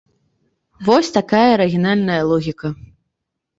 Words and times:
Вось 0.87 1.11
такая 1.19 1.43
арыгінальная 1.59 2.19
логіка. 2.35 2.75